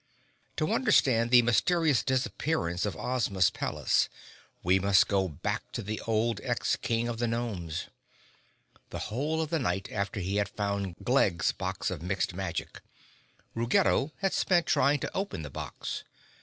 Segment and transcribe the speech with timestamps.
[0.55, 4.09] _To understand the mysterious disappearance of Ozma's palace,
[4.63, 7.85] we must go back to the old Ex King of the Gnomes.
[8.89, 12.81] The whole of the night after he had found Glegg's box of Mixed Magic,
[13.53, 16.03] Ruggedo had spent trying to open the box.